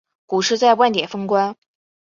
[0.25, 1.55] 股市在万点封关